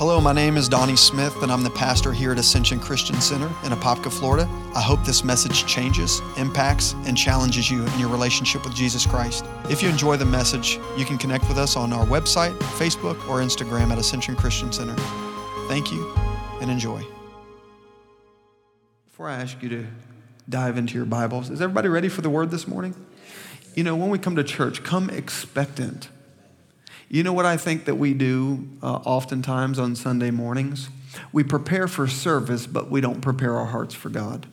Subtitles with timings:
[0.00, 3.48] Hello, my name is Donnie Smith, and I'm the pastor here at Ascension Christian Center
[3.64, 4.48] in Apopka, Florida.
[4.74, 9.44] I hope this message changes, impacts, and challenges you in your relationship with Jesus Christ.
[9.68, 13.40] If you enjoy the message, you can connect with us on our website, Facebook, or
[13.40, 14.94] Instagram at Ascension Christian Center.
[15.68, 16.10] Thank you
[16.62, 17.04] and enjoy.
[19.04, 19.86] Before I ask you to
[20.48, 22.94] dive into your Bibles, is everybody ready for the word this morning?
[23.74, 26.08] You know, when we come to church, come expectant
[27.10, 30.88] you know what I think that we do uh, oftentimes on Sunday mornings?
[31.32, 34.46] We prepare for service, but we don't prepare our hearts for God.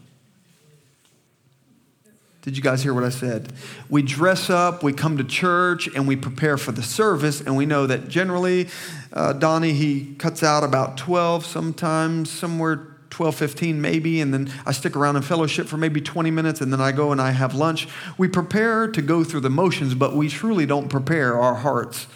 [2.41, 3.53] Did you guys hear what I said?
[3.89, 7.67] We dress up, we come to church, and we prepare for the service, and we
[7.67, 8.69] know that generally,
[9.13, 14.71] uh, Donnie, he cuts out about 12, sometimes somewhere 12, 15 maybe, and then I
[14.71, 17.53] stick around in fellowship for maybe 20 minutes, and then I go and I have
[17.53, 17.87] lunch.
[18.17, 22.07] We prepare to go through the motions, but we truly don't prepare our hearts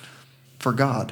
[0.62, 1.12] for God,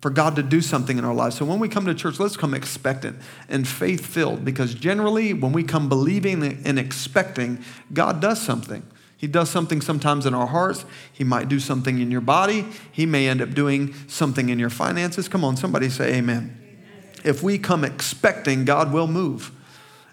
[0.00, 1.36] for God to do something in our lives.
[1.36, 3.18] So when we come to church, let's come expectant
[3.48, 8.82] and faith filled because generally, when we come believing and expecting, God does something.
[9.18, 10.86] He does something sometimes in our hearts.
[11.12, 12.64] He might do something in your body.
[12.90, 15.28] He may end up doing something in your finances.
[15.28, 16.58] Come on, somebody say amen.
[16.58, 17.20] amen.
[17.22, 19.52] If we come expecting, God will move.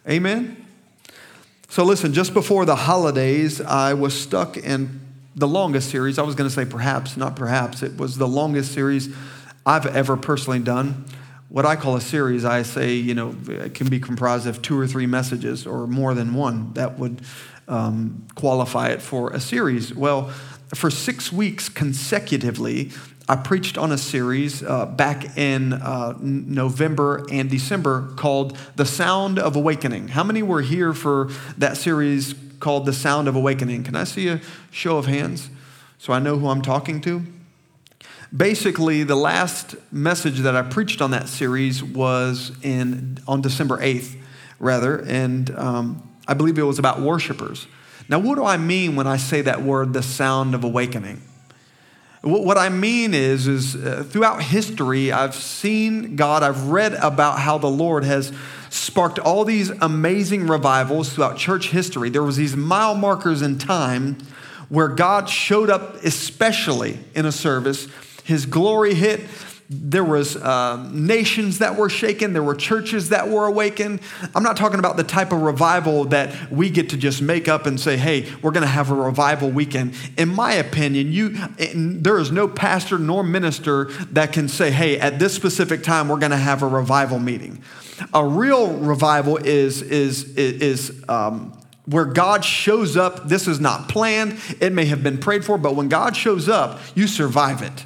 [0.09, 0.65] Amen.
[1.69, 5.06] So listen, just before the holidays, I was stuck in
[5.37, 6.17] the longest series.
[6.17, 7.83] I was going to say perhaps, not perhaps.
[7.83, 9.15] It was the longest series
[9.65, 11.05] I've ever personally done.
[11.49, 14.77] What I call a series, I say, you know, it can be comprised of two
[14.77, 16.73] or three messages or more than one.
[16.73, 17.21] That would
[17.67, 19.93] um, qualify it for a series.
[19.93, 20.29] Well,
[20.73, 22.91] for six weeks consecutively,
[23.29, 29.37] I preached on a series uh, back in uh, November and December called The Sound
[29.37, 30.07] of Awakening.
[30.07, 33.83] How many were here for that series called The Sound of Awakening.
[33.83, 35.49] Can I see a show of hands
[35.97, 37.23] so I know who I'm talking to?
[38.35, 44.17] Basically, the last message that I preached on that series was in, on December 8th,
[44.59, 47.67] rather, and um, I believe it was about worshipers.
[48.09, 51.21] Now, what do I mean when I say that word, the sound of awakening?
[52.21, 57.57] What I mean is, is uh, throughout history, I've seen God, I've read about how
[57.57, 58.33] the Lord has
[58.69, 62.09] sparked all these amazing revivals throughout church history.
[62.09, 64.17] There was these mile markers in time
[64.69, 67.87] where God showed up especially in a service.
[68.23, 69.21] His glory hit,
[69.69, 73.99] there was uh, nations that were shaken there were churches that were awakened.
[74.33, 77.65] I'm not talking about the type of revival that we get to just make up
[77.65, 79.93] and say hey we're going to have a revival weekend.
[80.17, 81.29] In my opinion you
[81.75, 86.19] there is no pastor nor minister that can say hey at this specific time we're
[86.19, 87.61] going to have a revival meeting.
[88.13, 94.39] A real revival is is is um, where God shows up, this is not planned.
[94.61, 97.85] It may have been prayed for, but when God shows up, you survive it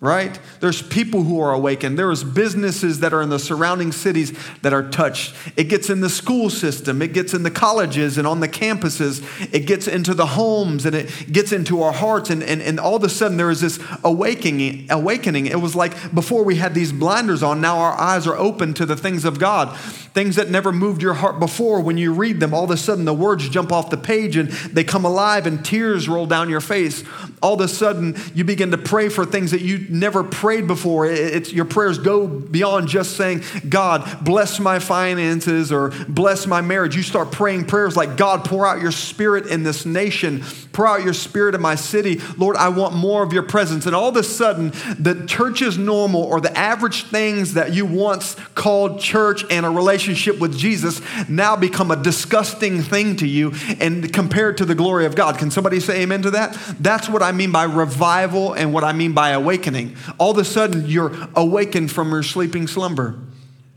[0.00, 0.38] right?
[0.60, 1.98] There's people who are awakened.
[1.98, 4.32] There's businesses that are in the surrounding cities
[4.62, 5.34] that are touched.
[5.56, 9.24] It gets in the school system, it gets in the colleges and on the campuses,
[9.52, 12.30] it gets into the homes and it gets into our hearts.
[12.30, 15.46] And, and, and all of a sudden there is this awakening, awakening.
[15.46, 18.86] It was like before we had these blinders on, now our eyes are open to
[18.86, 19.76] the things of God.
[20.18, 21.80] Things that never moved your heart before.
[21.80, 24.48] When you read them, all of a sudden the words jump off the page and
[24.48, 27.04] they come alive and tears roll down your face.
[27.40, 31.06] All of a sudden you begin to pray for things that you never prayed before.
[31.06, 36.96] It's, your prayers go beyond just saying, God, bless my finances or bless my marriage.
[36.96, 40.42] You start praying prayers like, God, pour out your spirit in this nation,
[40.72, 42.20] pour out your spirit in my city.
[42.36, 43.86] Lord, I want more of your presence.
[43.86, 47.86] And all of a sudden, the church is normal or the average things that you
[47.86, 50.07] once called church and a relationship
[50.38, 55.14] with Jesus now become a disgusting thing to you and compared to the glory of
[55.14, 55.38] God.
[55.38, 56.58] Can somebody say amen to that?
[56.80, 59.96] That's what I mean by revival and what I mean by awakening.
[60.18, 63.18] All of a sudden, you're awakened from your sleeping slumber.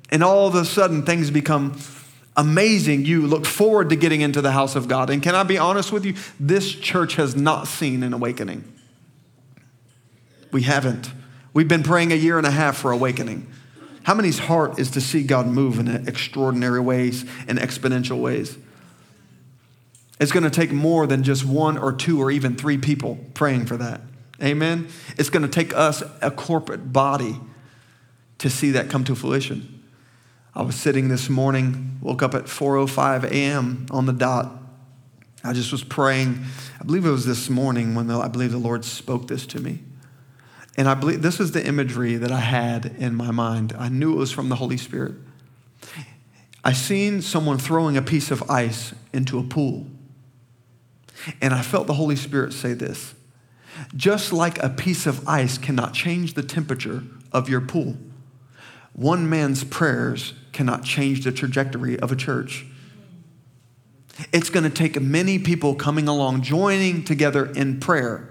[0.10, 1.80] And all of a sudden, things become
[2.36, 3.06] amazing.
[3.06, 5.10] You look forward to getting into the house of God.
[5.10, 6.16] And can I be honest with you?
[6.40, 8.64] This church has not seen an awakening.
[10.52, 11.12] We haven't.
[11.54, 13.48] We've been praying a year and a half for awakening.
[14.04, 18.58] How many's heart is to see God move in extraordinary ways and exponential ways?
[20.20, 23.66] It's going to take more than just one or two or even three people praying
[23.66, 24.02] for that.
[24.42, 24.88] Amen.
[25.18, 27.40] It's going to take us, a corporate body,
[28.40, 29.84] to see that come to fruition.
[30.54, 33.86] I was sitting this morning, woke up at 4:05 a.m.
[33.90, 34.52] on the dot.
[35.44, 36.44] I just was praying.
[36.80, 39.60] I believe it was this morning when the, I believe the Lord spoke this to
[39.60, 39.80] me.
[40.78, 43.74] And I believe this is the imagery that I had in my mind.
[43.78, 45.16] I knew it was from the Holy Spirit.
[46.64, 49.88] I seen someone throwing a piece of ice into a pool.
[51.42, 53.16] And I felt the Holy Spirit say this
[53.96, 57.96] just like a piece of ice cannot change the temperature of your pool,
[58.94, 62.66] one man's prayers cannot change the trajectory of a church.
[64.34, 68.28] It's going to take many people coming along, joining together in prayer.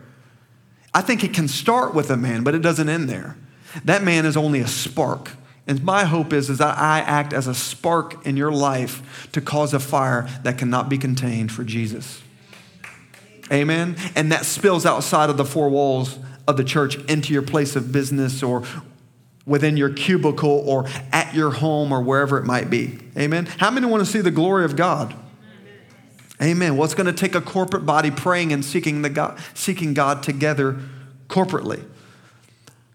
[0.92, 3.36] I think it can start with a man, but it doesn't end there.
[3.84, 5.30] That man is only a spark.
[5.66, 9.40] And my hope is, is that I act as a spark in your life to
[9.40, 12.22] cause a fire that cannot be contained for Jesus.
[13.52, 13.96] Amen?
[14.16, 17.92] And that spills outside of the four walls of the church into your place of
[17.92, 18.64] business or
[19.46, 22.98] within your cubicle or at your home or wherever it might be.
[23.16, 23.46] Amen?
[23.46, 25.14] How many want to see the glory of God?
[26.42, 26.76] Amen.
[26.76, 30.22] Well, it's going to take a corporate body praying and seeking, the God, seeking God
[30.22, 30.78] together
[31.28, 31.84] corporately.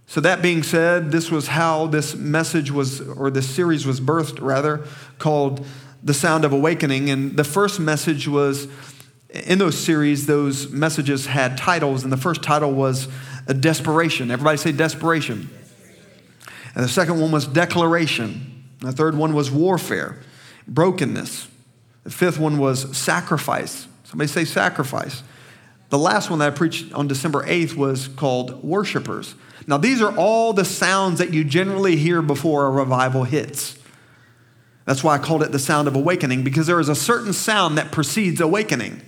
[0.08, 4.40] So, that being said, this was how this message was, or this series was birthed,
[4.42, 4.86] rather,
[5.20, 5.66] called
[6.04, 7.10] The Sound of Awakening.
[7.10, 8.68] And the first message was,
[9.30, 13.08] in those series, those messages had titles, and the first title was
[13.48, 14.32] a Desperation.
[14.32, 15.50] Everybody say desperation.
[16.74, 18.64] And the second one was Declaration.
[18.82, 20.20] And the third one was Warfare,
[20.68, 21.48] Brokenness.
[22.06, 23.88] The fifth one was sacrifice.
[24.06, 25.24] Somebody say sacrifice.
[25.90, 29.36] The last one that I preached on December 8th was called worshipers.
[29.68, 33.78] Now, these are all the sounds that you generally hear before a revival hits.
[34.86, 37.78] That's why I called it the sound of awakening, because there is a certain sound
[37.78, 39.02] that precedes awakening.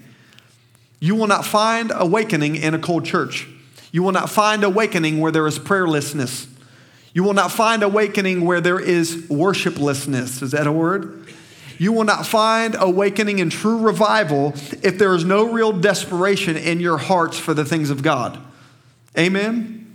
[0.99, 3.47] You will not find awakening in a cold church.
[3.91, 6.47] You will not find awakening where there is prayerlessness.
[7.13, 10.41] You will not find awakening where there is worshiplessness.
[10.41, 11.27] Is that a word?
[11.77, 16.79] You will not find awakening and true revival if there is no real desperation in
[16.79, 18.39] your hearts for the things of God.
[19.17, 19.86] Amen?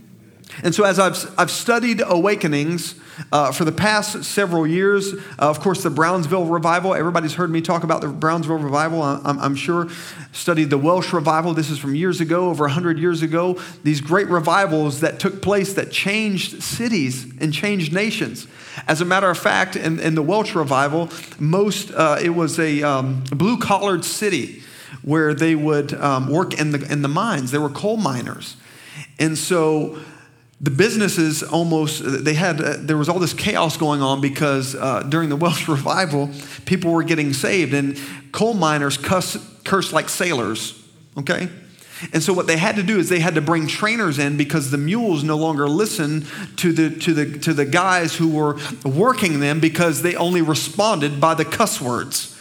[0.62, 2.94] And so, as I've, I've studied awakenings
[3.30, 7.60] uh, for the past several years, uh, of course, the Brownsville revival, everybody's heard me
[7.60, 9.88] talk about the Brownsville revival, I'm, I'm, sure.
[10.32, 13.60] Studied the Welsh revival, this is from years ago, over 100 years ago.
[13.82, 18.46] These great revivals that took place that changed cities and changed nations.
[18.88, 22.82] As a matter of fact, in, in the Welsh revival, most, uh, it was a
[22.82, 24.62] um, blue collared city
[25.02, 28.56] where they would um, work in the, in the mines, they were coal miners.
[29.18, 29.98] And so,
[30.62, 35.02] the businesses almost they had uh, there was all this chaos going on because uh,
[35.02, 36.30] during the welsh revival
[36.64, 37.98] people were getting saved and
[38.32, 40.78] coal miners cursed like sailors
[41.16, 41.48] okay?
[42.12, 44.70] And so what they had to do is they had to bring trainers in because
[44.70, 46.26] the mules no longer listened
[46.56, 51.20] to the to the to the guys who were working them because they only responded
[51.20, 52.31] by the cuss words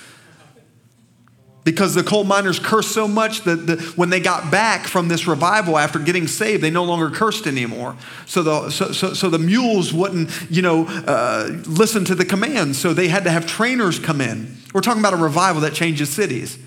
[1.64, 5.28] because the coal miners cursed so much that the, when they got back from this
[5.28, 7.96] revival after getting saved, they no longer cursed anymore.
[8.26, 12.80] So the, so, so, so the mules wouldn't, you know, uh, listen to the commands.
[12.80, 14.58] So they had to have trainers come in.
[14.74, 16.58] We're talking about a revival that changes cities.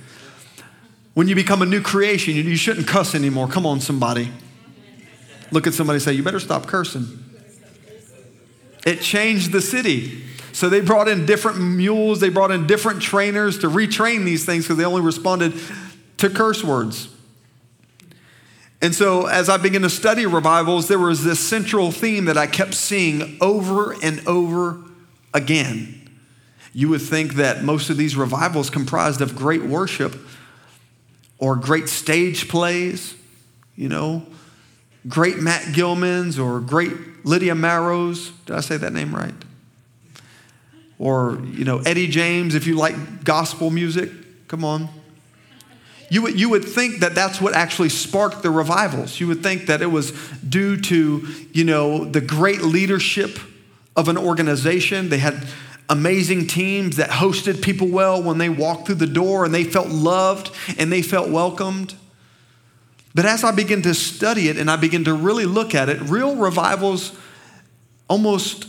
[1.14, 3.48] When you become a new creation, you, you shouldn't cuss anymore.
[3.48, 4.30] Come on, somebody.
[5.50, 7.06] Look at somebody say, You better stop cursing.
[8.86, 10.22] It changed the city.
[10.54, 14.64] So they brought in different mules, they brought in different trainers to retrain these things
[14.64, 15.52] because they only responded
[16.18, 17.08] to curse words.
[18.80, 22.46] And so, as I began to study revivals, there was this central theme that I
[22.46, 24.78] kept seeing over and over
[25.32, 26.08] again.
[26.72, 30.16] You would think that most of these revivals comprised of great worship
[31.38, 33.16] or great stage plays,
[33.74, 34.24] you know,
[35.08, 38.30] great Matt Gilmans or great Lydia Marrows.
[38.46, 39.34] Did I say that name right?
[40.98, 44.10] Or you know Eddie James if you like gospel music.
[44.48, 44.88] Come on.
[46.10, 49.18] You would, you would think that that's what actually sparked the revivals.
[49.18, 50.12] You would think that it was
[50.48, 53.38] due to, you know, the great leadership
[53.96, 55.08] of an organization.
[55.08, 55.46] They had
[55.88, 59.88] amazing teams that hosted people well when they walked through the door and they felt
[59.88, 61.94] loved and they felt welcomed.
[63.14, 66.00] But as I begin to study it and I begin to really look at it,
[66.02, 67.16] real revivals
[68.08, 68.66] almost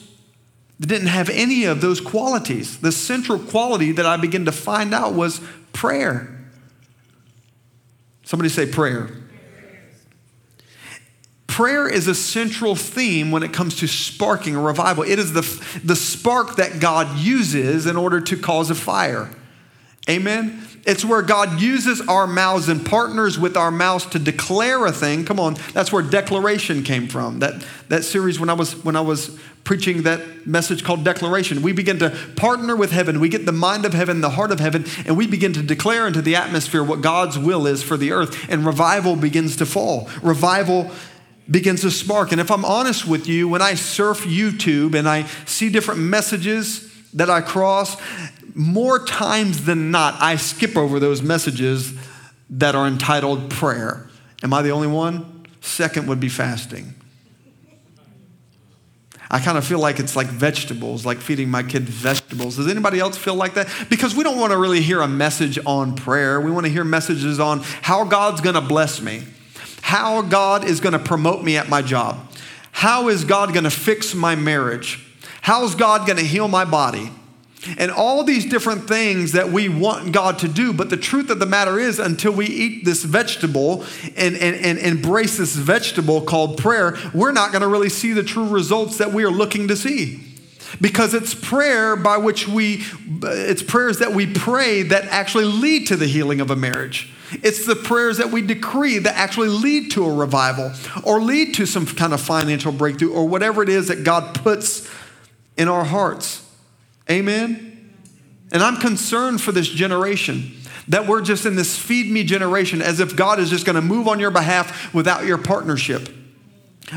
[0.80, 2.80] didn't have any of those qualities.
[2.80, 5.42] The central quality that I began to find out was
[5.74, 6.36] prayer.
[8.24, 9.10] Somebody say prayer.
[11.48, 15.04] Prayer is a central theme when it comes to sparking a revival.
[15.04, 19.30] It is the, the spark that God uses in order to cause a fire.
[20.10, 20.68] Amen?
[20.86, 25.26] It's where God uses our mouths and partners with our mouths to declare a thing.
[25.26, 27.40] Come on, that's where declaration came from.
[27.40, 31.62] That, that series when I was when I was preaching that message called declaration.
[31.62, 33.20] We begin to partner with heaven.
[33.20, 36.08] We get the mind of heaven, the heart of heaven, and we begin to declare
[36.08, 38.48] into the atmosphere what God's will is for the earth.
[38.48, 40.08] And revival begins to fall.
[40.22, 40.92] Revival
[41.50, 42.32] begins to spark.
[42.32, 46.92] And if I'm honest with you, when I surf YouTube and I see different messages
[47.14, 47.98] that I cross,
[48.54, 51.94] more times than not, I skip over those messages
[52.52, 54.08] that are entitled prayer.
[54.44, 55.46] Am I the only one?
[55.62, 56.94] Second would be fasting.
[59.30, 62.58] I kind of feel like it's like vegetables, like feeding my kid vegetables.
[62.58, 63.68] Does anybody else feel like that?
[63.90, 66.40] Because we don't want to really hear a message on prayer.
[66.40, 69.24] We want to hear messages on how God's going to bless me,
[69.82, 72.20] how God is going to promote me at my job,
[72.72, 75.04] how is God going to fix my marriage,
[75.42, 77.12] how's God going to heal my body
[77.78, 80.74] and all these different things that we want God to do.
[80.74, 83.84] But the truth of the matter is, until we eat this vegetable
[84.16, 88.24] and, and, and embrace this vegetable called prayer, we're not going to really see the
[88.24, 90.22] true results that we are looking to see.
[90.82, 92.84] Because it's prayer by which we,
[93.24, 97.12] it's prayers that we pray that actually lead to the healing of a marriage.
[97.32, 100.72] It's the prayers that we decree that actually lead to a revival
[101.04, 104.90] or lead to some kind of financial breakthrough or whatever it is that God puts
[105.58, 106.45] in our hearts.
[107.10, 107.94] Amen?
[108.52, 110.52] And I'm concerned for this generation
[110.88, 113.82] that we're just in this feed me generation as if God is just going to
[113.82, 116.10] move on your behalf without your partnership.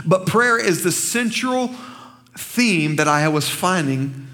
[0.05, 1.69] But prayer is the central
[2.37, 4.27] theme that I was finding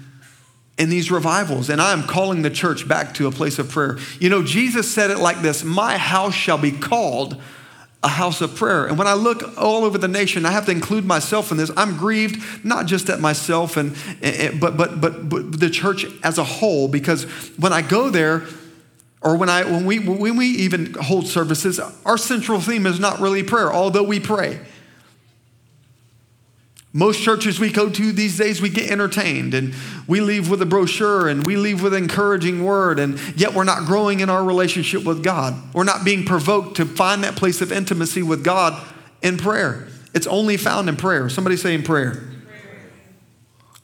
[0.77, 1.69] in these revivals.
[1.69, 3.97] And I am calling the church back to a place of prayer.
[4.19, 7.41] You know, Jesus said it like this My house shall be called
[8.05, 8.85] a house of prayer.
[8.85, 11.71] And when I look all over the nation, I have to include myself in this.
[11.75, 13.95] I'm grieved not just at myself and,
[14.59, 17.23] but, but but but the church as a whole because
[17.57, 18.43] when I go there
[19.21, 23.19] or when I when we when we even hold services, our central theme is not
[23.19, 24.59] really prayer, although we pray.
[26.97, 29.73] Most churches we go to these days, we get entertained and
[30.07, 33.65] we leave with a brochure and we leave with an encouraging word, and yet we're
[33.65, 35.61] not growing in our relationship with God.
[35.73, 38.81] We're not being provoked to find that place of intimacy with God
[39.21, 39.89] in prayer.
[40.13, 41.27] It's only found in prayer.
[41.27, 42.29] Somebody say in prayer.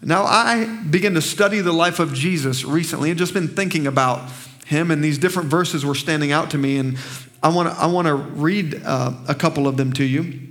[0.01, 4.32] Now, I began to study the life of Jesus recently and just been thinking about
[4.68, 6.98] him, and these different verses were standing out to me, and
[7.44, 10.48] I want to I want to read uh, a couple of them to you.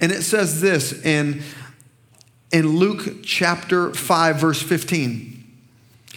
[0.00, 1.42] And it says this in
[2.52, 5.32] in Luke chapter 5, verse 15.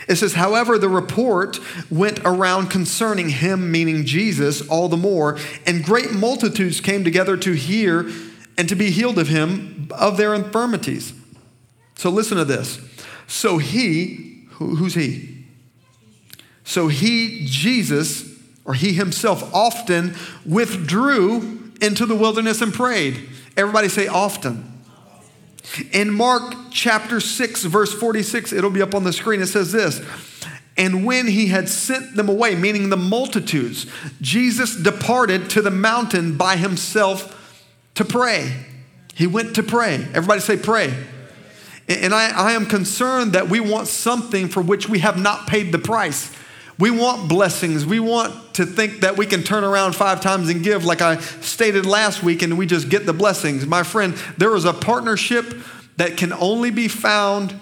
[0.08, 5.84] It says, however, the report went around concerning him, meaning Jesus, all the more, and
[5.84, 8.12] great multitudes came together to hear
[8.58, 11.14] and to be healed of him of their infirmities.
[11.96, 12.80] So listen to this.
[13.28, 15.46] So he, who's he?
[16.64, 18.30] So he, Jesus,
[18.66, 20.16] or he himself, often
[20.46, 23.30] withdrew into the wilderness and prayed.
[23.56, 24.75] Everybody say often.
[25.92, 30.02] In Mark chapter 6, verse 46, it'll be up on the screen, it says this.
[30.78, 33.86] And when he had sent them away, meaning the multitudes,
[34.22, 38.66] Jesus departed to the mountain by himself to pray.
[39.14, 39.96] He went to pray.
[40.14, 40.94] Everybody say, pray.
[41.88, 45.72] And I, I am concerned that we want something for which we have not paid
[45.72, 46.36] the price.
[46.78, 47.86] We want blessings.
[47.86, 51.20] We want to think that we can turn around five times and give, like I
[51.20, 53.66] stated last week, and we just get the blessings.
[53.66, 55.56] My friend, there is a partnership
[55.98, 57.58] that can only be found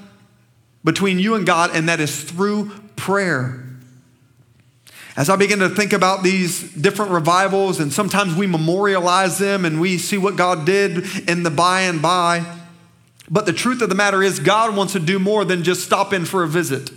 [0.83, 3.63] between you and God, and that is through prayer.
[5.15, 9.79] As I begin to think about these different revivals, and sometimes we memorialize them and
[9.79, 12.43] we see what God did in the by and by.
[13.29, 16.13] But the truth of the matter is, God wants to do more than just stop
[16.13, 16.89] in for a visit.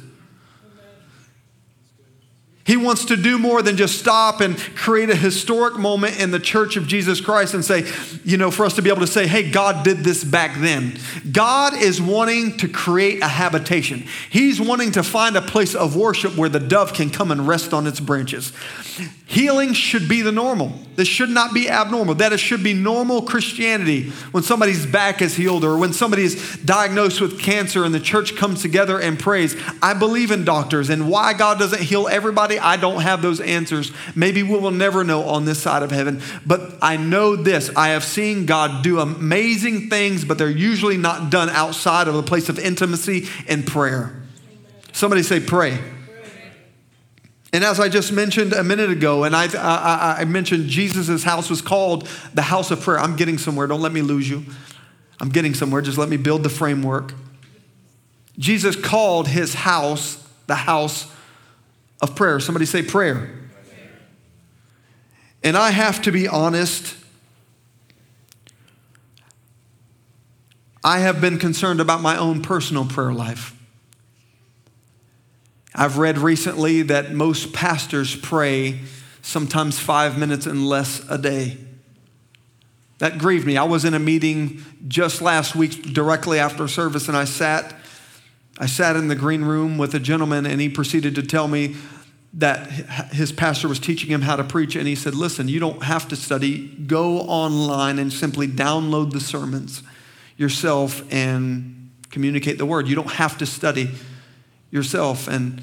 [2.66, 6.40] He wants to do more than just stop and create a historic moment in the
[6.40, 7.86] church of Jesus Christ and say,
[8.24, 10.98] you know, for us to be able to say, hey, God did this back then.
[11.30, 14.04] God is wanting to create a habitation.
[14.30, 17.72] He's wanting to find a place of worship where the dove can come and rest
[17.72, 18.52] on its branches.
[19.26, 20.72] Healing should be the normal.
[20.94, 22.14] This should not be abnormal.
[22.14, 27.20] That it should be normal Christianity when somebody's back is healed or when somebody's diagnosed
[27.20, 29.56] with cancer and the church comes together and prays.
[29.82, 33.92] I believe in doctors and why God doesn't heal everybody, I don't have those answers.
[34.14, 37.70] Maybe we will never know on this side of heaven, but I know this.
[37.76, 42.22] I have seen God do amazing things, but they're usually not done outside of a
[42.22, 44.22] place of intimacy and prayer.
[44.92, 45.78] Somebody say, pray.
[47.52, 51.48] And as I just mentioned a minute ago, and I, I, I mentioned Jesus' house
[51.48, 52.98] was called the house of prayer.
[52.98, 53.66] I'm getting somewhere.
[53.66, 54.44] Don't let me lose you.
[55.20, 55.80] I'm getting somewhere.
[55.80, 57.14] Just let me build the framework.
[58.38, 61.12] Jesus called his house the house
[62.00, 62.40] of prayer.
[62.40, 63.30] Somebody say prayer.
[65.42, 66.96] And I have to be honest.
[70.82, 73.52] I have been concerned about my own personal prayer life.
[75.74, 78.80] I've read recently that most pastors pray
[79.20, 81.58] sometimes five minutes and less a day.
[82.98, 83.56] That grieved me.
[83.56, 87.74] I was in a meeting just last week, directly after service, and I sat.
[88.58, 91.76] I sat in the green room with a gentleman, and he proceeded to tell me
[92.34, 92.66] that
[93.12, 96.08] his pastor was teaching him how to preach, and he said, "Listen, you don't have
[96.08, 96.68] to study.
[96.68, 99.82] Go online and simply download the sermons
[100.36, 102.88] yourself and communicate the word.
[102.88, 103.90] You don't have to study
[104.70, 105.28] yourself.
[105.28, 105.62] And,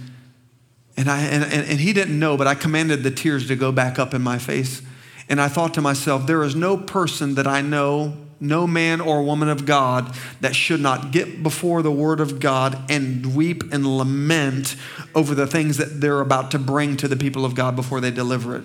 [0.97, 3.99] and, I, and, and he didn't know, but I commanded the tears to go back
[3.99, 4.81] up in my face.
[5.29, 9.23] And I thought to myself, there is no person that I know no man or
[9.23, 13.97] woman of God that should not get before the Word of God and weep and
[13.97, 14.75] lament
[15.15, 18.11] over the things that they're about to bring to the people of God before they
[18.11, 18.63] deliver it.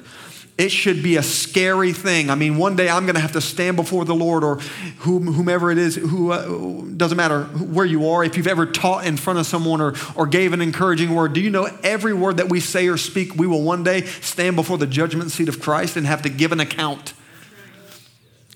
[0.59, 2.31] It should be a scary thing.
[2.31, 4.57] I mean, one day I'm going to have to stand before the Lord or
[4.99, 8.25] whomever it is, who uh, doesn't matter where you are.
[8.25, 11.41] If you've ever taught in front of someone or, or gave an encouraging word, do
[11.41, 14.79] you know every word that we say or speak, we will one day stand before
[14.79, 17.15] the judgment seat of Christ and have to give an account.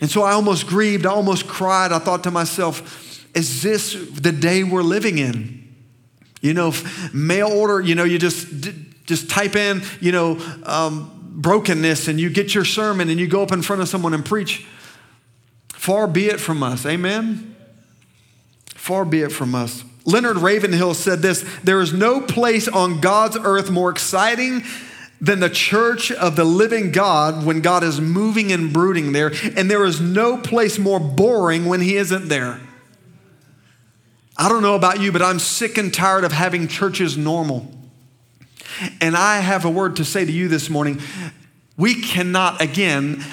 [0.02, 1.92] And so I almost grieved, I almost cried.
[1.92, 5.72] I thought to myself, is this the day we're living in?
[6.40, 6.74] You know,
[7.14, 8.48] mail order, you know, you just
[9.06, 13.44] just type in, you know, um, brokenness and you get your sermon and you go
[13.44, 14.66] up in front of someone and preach.
[15.68, 16.84] Far be it from us.
[16.84, 17.54] Amen?
[18.74, 19.84] Far be it from us.
[20.04, 24.64] Leonard Ravenhill said this There is no place on God's earth more exciting
[25.22, 29.32] than the church of the living God when God is moving and brooding there.
[29.56, 32.60] And there is no place more boring when He isn't there.
[34.36, 37.70] I don't know about you, but I'm sick and tired of having churches normal.
[39.00, 41.00] And I have a word to say to you this morning.
[41.76, 43.24] We cannot, again,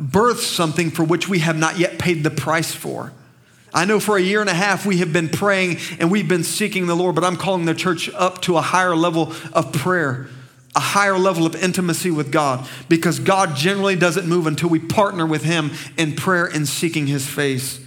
[0.00, 3.12] birth something for which we have not yet paid the price for.
[3.74, 6.44] I know for a year and a half we have been praying and we've been
[6.44, 10.28] seeking the Lord, but I'm calling the church up to a higher level of prayer
[10.74, 15.26] a higher level of intimacy with God because God generally doesn't move until we partner
[15.26, 17.80] with Him in prayer and seeking His face.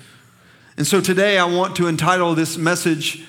[0.77, 3.25] And so today I want to entitle this message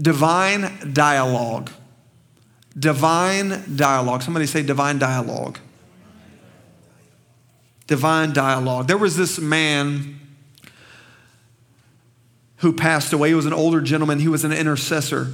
[0.00, 1.70] Divine Dialogue.
[2.78, 4.22] Divine Dialogue.
[4.22, 5.58] Somebody say Divine Dialogue.
[7.86, 8.88] Divine Dialogue.
[8.88, 10.18] There was this man
[12.56, 13.28] who passed away.
[13.28, 15.32] He was an older gentleman, he was an intercessor.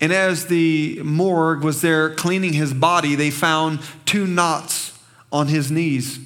[0.00, 4.98] And as the morgue was there cleaning his body, they found two knots
[5.32, 6.18] on his knees.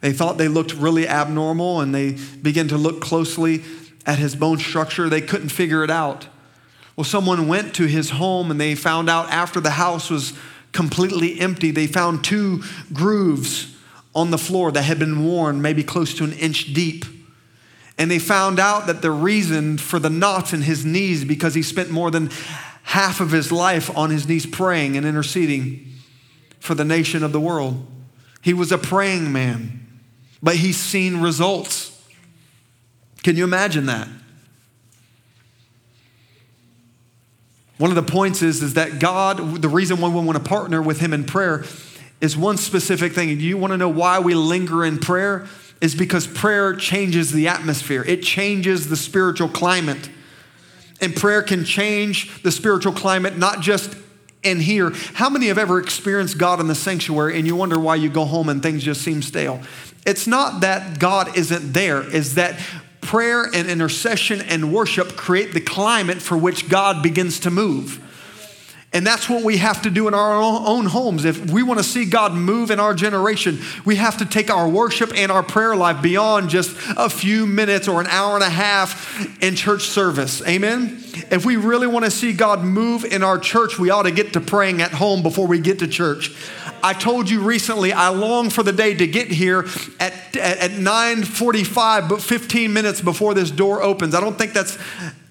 [0.00, 3.62] They thought they looked really abnormal and they began to look closely
[4.06, 5.08] at his bone structure.
[5.08, 6.26] They couldn't figure it out.
[6.96, 10.32] Well, someone went to his home and they found out after the house was
[10.72, 13.74] completely empty, they found two grooves
[14.14, 17.04] on the floor that had been worn, maybe close to an inch deep.
[17.96, 21.62] And they found out that the reason for the knots in his knees because he
[21.62, 22.30] spent more than
[22.88, 25.86] half of his life on his knees praying and interceding
[26.58, 27.86] for the nation of the world.
[28.40, 29.86] He was a praying man,
[30.42, 31.94] but he's seen results.
[33.22, 34.08] Can you imagine that?
[37.76, 40.80] One of the points is, is that God, the reason why we want to partner
[40.80, 41.64] with Him in prayer
[42.22, 43.38] is one specific thing.
[43.38, 45.46] You want to know why we linger in prayer?
[45.82, 50.08] Is because prayer changes the atmosphere, it changes the spiritual climate.
[51.00, 53.96] And prayer can change the spiritual climate, not just
[54.42, 54.92] in here.
[55.14, 58.24] How many have ever experienced God in the sanctuary and you wonder why you go
[58.24, 59.60] home and things just seem stale?
[60.06, 62.58] It's not that God isn't there, it's that
[63.00, 68.04] prayer and intercession and worship create the climate for which God begins to move.
[68.90, 71.26] And that's what we have to do in our own homes.
[71.26, 74.66] If we want to see God move in our generation, we have to take our
[74.66, 78.48] worship and our prayer life beyond just a few minutes or an hour and a
[78.48, 80.40] half in church service.
[80.48, 81.02] Amen?
[81.30, 84.32] If we really want to see God move in our church, we ought to get
[84.32, 86.34] to praying at home before we get to church.
[86.82, 89.66] I told you recently, I long for the day to get here
[90.00, 94.14] at, at, at 9.45, but 15 minutes before this door opens.
[94.14, 94.78] I don't think that's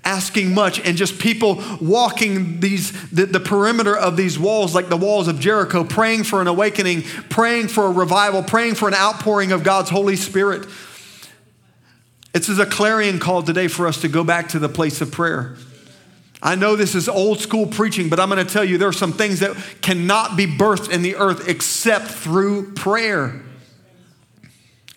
[0.08, 4.96] asking much and just people walking these the, the, perimeter of these walls like the
[4.96, 9.52] walls of jericho praying for an awakening praying for a revival praying for an outpouring
[9.52, 10.66] of god's holy spirit.
[12.34, 15.12] It's as a clarion call today for us to go back to the place of
[15.12, 15.58] prayer.
[16.42, 18.94] I know this is old school preaching but i'm going to tell you there are
[18.94, 23.42] some things that cannot be birthed in the earth except through prayer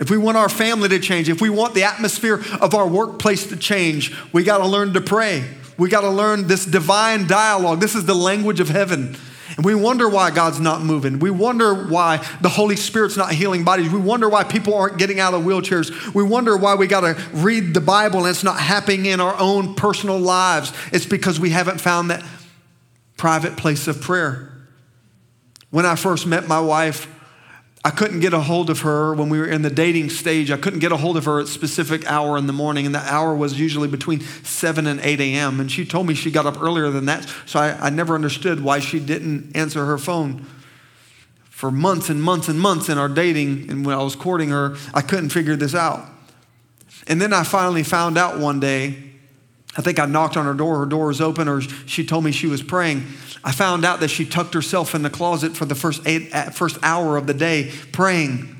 [0.01, 3.47] if we want our family to change, if we want the atmosphere of our workplace
[3.49, 5.45] to change, we got to learn to pray.
[5.77, 7.81] We got to learn this divine dialogue.
[7.81, 9.17] This is the language of heaven.
[9.57, 11.19] And we wonder why God's not moving.
[11.19, 13.91] We wonder why the Holy Spirit's not healing bodies.
[13.91, 16.15] We wonder why people aren't getting out of wheelchairs.
[16.15, 19.39] We wonder why we got to read the Bible and it's not happening in our
[19.39, 20.73] own personal lives.
[20.93, 22.25] It's because we haven't found that
[23.19, 24.51] private place of prayer.
[25.71, 27.07] When I first met my wife,
[27.83, 30.51] I couldn't get a hold of her when we were in the dating stage.
[30.51, 32.95] I couldn't get a hold of her at a specific hour in the morning, and
[32.95, 35.61] the hour was usually between 7 and 8 a.m.
[35.61, 38.63] And she told me she got up earlier than that, so I, I never understood
[38.63, 40.45] why she didn't answer her phone.
[41.49, 44.77] For months and months and months in our dating, and when I was courting her,
[44.93, 46.07] I couldn't figure this out.
[47.07, 49.10] And then I finally found out one day
[49.77, 52.33] I think I knocked on her door, her door was open, or she told me
[52.33, 53.05] she was praying.
[53.45, 56.51] I found out that she tucked herself in the closet for the first, eight, uh,
[56.51, 58.60] first hour of the day praying.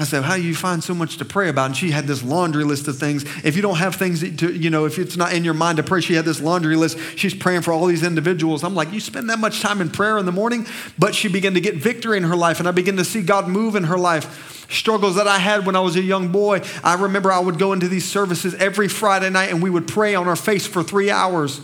[0.00, 1.66] I said, How do you find so much to pray about?
[1.66, 3.24] And she had this laundry list of things.
[3.44, 5.82] If you don't have things to, you know, if it's not in your mind to
[5.82, 6.98] pray, she had this laundry list.
[7.16, 8.64] She's praying for all these individuals.
[8.64, 10.66] I'm like, You spend that much time in prayer in the morning?
[10.98, 13.48] But she began to get victory in her life, and I began to see God
[13.48, 14.66] move in her life.
[14.70, 16.62] Struggles that I had when I was a young boy.
[16.84, 20.14] I remember I would go into these services every Friday night and we would pray
[20.14, 21.60] on our face for three hours.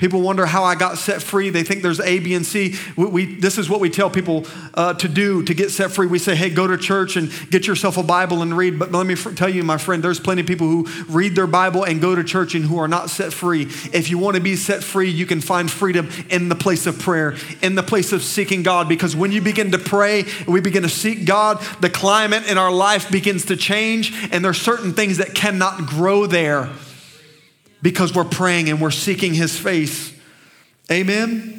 [0.00, 1.50] People wonder how I got set free.
[1.50, 2.74] They think there's A, B, and C.
[2.96, 6.06] We, we this is what we tell people uh, to do to get set free.
[6.06, 8.78] We say, hey, go to church and get yourself a Bible and read.
[8.78, 11.84] But let me tell you, my friend, there's plenty of people who read their Bible
[11.84, 13.64] and go to church and who are not set free.
[13.92, 16.98] If you want to be set free, you can find freedom in the place of
[16.98, 18.88] prayer, in the place of seeking God.
[18.88, 22.56] Because when you begin to pray and we begin to seek God, the climate in
[22.56, 26.70] our life begins to change, and there's certain things that cannot grow there
[27.82, 30.12] because we're praying and we're seeking his face.
[30.90, 31.56] Amen?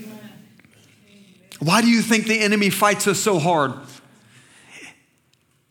[1.59, 3.73] Why do you think the enemy fights us so hard?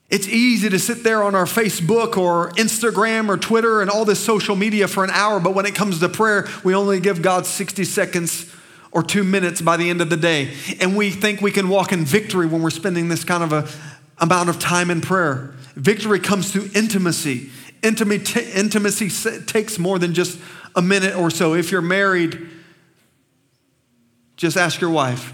[0.09, 4.19] It's easy to sit there on our Facebook or Instagram or Twitter and all this
[4.19, 7.47] social media for an hour, but when it comes to prayer, we only give God
[7.47, 8.53] 60 seconds
[8.93, 10.53] or two minutes by the end of the day.
[10.81, 13.69] And we think we can walk in victory when we're spending this kind of a
[14.21, 15.55] amount of time in prayer.
[15.75, 17.51] Victory comes through intimacy.
[17.83, 19.11] Intimacy
[19.47, 20.39] takes more than just
[20.75, 21.55] a minute or so.
[21.55, 22.49] If you're married,
[24.37, 25.33] just ask your wife.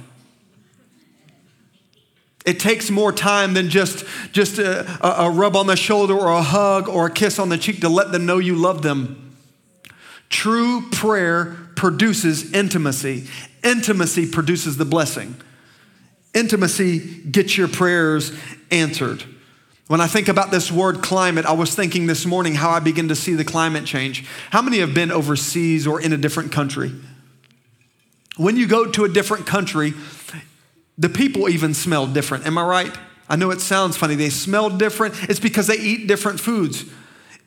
[2.45, 6.43] It takes more time than just, just a, a, rub on the shoulder or a
[6.43, 9.37] hug or a kiss on the cheek to let them know you love them.
[10.29, 13.27] True prayer produces intimacy.
[13.65, 15.35] Intimacy produces the blessing.
[16.35, 18.33] Intimacy gets your prayers
[18.71, 19.25] answered.
[19.89, 23.09] When I think about this word climate, I was thinking this morning how I begin
[23.09, 24.27] to see the climate change.
[24.51, 26.93] How many have been overseas or in a different country?
[28.37, 29.95] When you go to a different country,
[30.99, 32.47] the people even smell different.
[32.47, 32.99] Am I right?
[33.29, 34.17] I know it sounds funny.
[34.17, 35.31] They smell different.
[35.31, 36.85] It's because they eat different foods.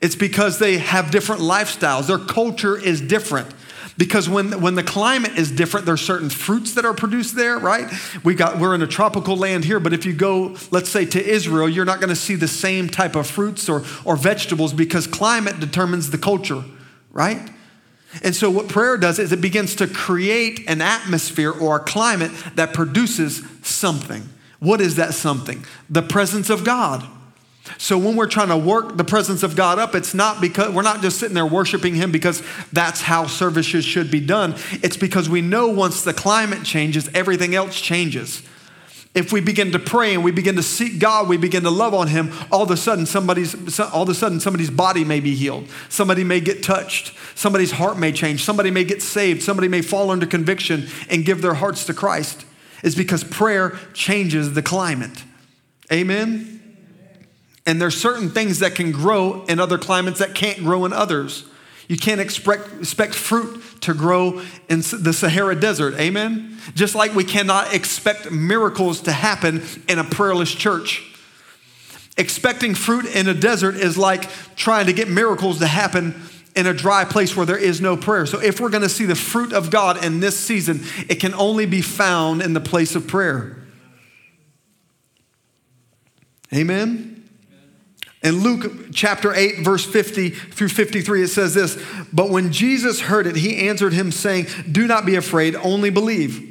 [0.00, 2.06] It's because they have different lifestyles.
[2.06, 3.52] Their culture is different.
[4.00, 7.86] Because when, when the climate is different, there's certain fruits that are produced there, right?
[8.24, 11.22] We got, we're in a tropical land here, but if you go, let's say, to
[11.22, 15.06] Israel, you're not going to see the same type of fruits or, or vegetables because
[15.06, 16.64] climate determines the culture,
[17.12, 17.50] right?
[18.22, 22.32] And so, what prayer does is it begins to create an atmosphere or a climate
[22.54, 24.26] that produces something.
[24.60, 25.62] What is that something?
[25.90, 27.06] The presence of God.
[27.78, 30.82] So when we're trying to work the presence of God up, it's not because we're
[30.82, 32.42] not just sitting there worshiping Him because
[32.72, 34.54] that's how services should be done.
[34.82, 38.42] It's because we know once the climate changes, everything else changes.
[39.12, 41.94] If we begin to pray and we begin to seek God, we begin to love
[41.94, 45.34] on Him, all of a sudden somebody's all of a sudden somebody's body may be
[45.34, 45.68] healed.
[45.88, 47.16] Somebody may get touched.
[47.34, 48.44] Somebody's heart may change.
[48.44, 49.42] Somebody may get saved.
[49.42, 52.44] Somebody may fall under conviction and give their hearts to Christ.
[52.84, 55.24] It's because prayer changes the climate.
[55.92, 56.59] Amen.
[57.70, 61.44] And there's certain things that can grow in other climates that can't grow in others.
[61.86, 65.94] You can't expect, expect fruit to grow in the Sahara Desert.
[65.94, 66.58] Amen?
[66.74, 71.16] Just like we cannot expect miracles to happen in a prayerless church.
[72.18, 76.20] Expecting fruit in a desert is like trying to get miracles to happen
[76.56, 78.26] in a dry place where there is no prayer.
[78.26, 81.34] So, if we're going to see the fruit of God in this season, it can
[81.34, 83.58] only be found in the place of prayer.
[86.52, 87.19] Amen?
[88.22, 93.26] In Luke chapter 8, verse 50 through 53, it says this But when Jesus heard
[93.26, 96.46] it, he answered him, saying, Do not be afraid, only believe,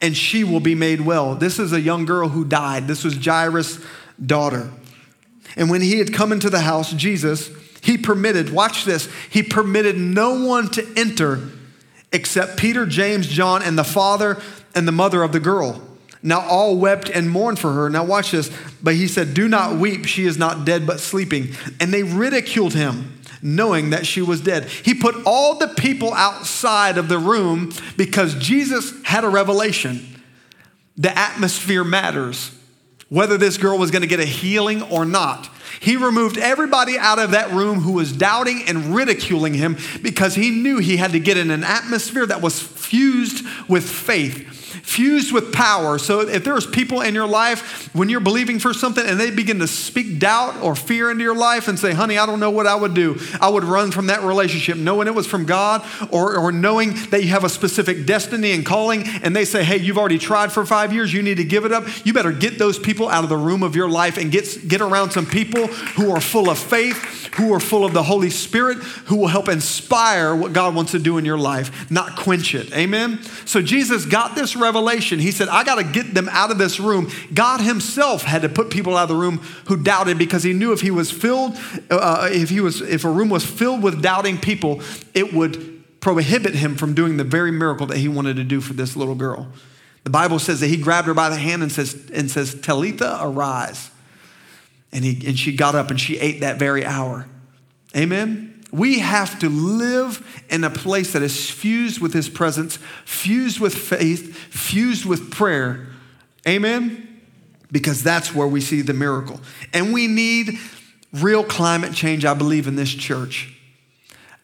[0.00, 1.34] and she will be made well.
[1.34, 2.86] This is a young girl who died.
[2.86, 3.84] This was Jairus'
[4.24, 4.70] daughter.
[5.56, 7.50] And when he had come into the house, Jesus,
[7.82, 11.40] he permitted, watch this, he permitted no one to enter
[12.12, 14.40] except Peter, James, John, and the father
[14.74, 15.87] and the mother of the girl.
[16.22, 17.88] Now all wept and mourned for her.
[17.88, 18.50] Now watch this.
[18.82, 20.06] But he said, Do not weep.
[20.06, 21.54] She is not dead, but sleeping.
[21.80, 24.64] And they ridiculed him, knowing that she was dead.
[24.64, 30.04] He put all the people outside of the room because Jesus had a revelation.
[30.96, 32.50] The atmosphere matters,
[33.08, 35.48] whether this girl was going to get a healing or not.
[35.80, 40.50] He removed everybody out of that room who was doubting and ridiculing him because he
[40.50, 44.57] knew he had to get in an atmosphere that was fused with faith
[44.88, 45.98] fused with power.
[45.98, 49.58] So if there's people in your life when you're believing for something and they begin
[49.58, 52.66] to speak doubt or fear into your life and say, honey, I don't know what
[52.66, 56.38] I would do, I would run from that relationship knowing it was from God or,
[56.38, 59.98] or knowing that you have a specific destiny and calling and they say, hey, you've
[59.98, 61.84] already tried for five years, you need to give it up.
[62.06, 64.80] You better get those people out of the room of your life and get, get
[64.80, 68.78] around some people who are full of faith, who are full of the Holy Spirit,
[68.78, 72.72] who will help inspire what God wants to do in your life, not quench it.
[72.72, 73.22] Amen?
[73.44, 75.18] So Jesus got this revelation revelation.
[75.18, 77.10] He said, I got to get them out of this room.
[77.34, 80.72] God himself had to put people out of the room who doubted because he knew
[80.72, 81.56] if he was filled,
[81.90, 84.80] uh, if he was, if a room was filled with doubting people,
[85.14, 88.72] it would prohibit him from doing the very miracle that he wanted to do for
[88.72, 89.48] this little girl.
[90.04, 93.18] The Bible says that he grabbed her by the hand and says, and says Talitha,
[93.20, 93.90] arise.
[94.92, 97.26] And, he, and she got up and she ate that very hour.
[97.96, 98.47] Amen.
[98.70, 103.74] We have to live in a place that is fused with His presence, fused with
[103.74, 105.88] faith, fused with prayer.
[106.46, 107.20] Amen?
[107.72, 109.40] Because that's where we see the miracle.
[109.72, 110.58] And we need
[111.12, 113.54] real climate change, I believe, in this church.